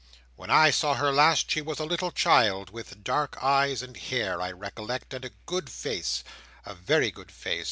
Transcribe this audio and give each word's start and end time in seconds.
when 0.35 0.49
I 0.49 0.71
saw 0.71 0.95
her 0.95 1.11
last, 1.11 1.51
she 1.51 1.61
was 1.61 1.77
a 1.77 1.85
little 1.85 2.09
child. 2.09 2.71
With 2.71 3.03
dark 3.03 3.37
eyes 3.39 3.83
and 3.83 3.95
hair, 3.95 4.41
I 4.41 4.49
recollect, 4.51 5.13
and 5.13 5.23
a 5.23 5.29
good 5.45 5.69
face; 5.69 6.23
a 6.65 6.73
very 6.73 7.11
good 7.11 7.31
face! 7.31 7.59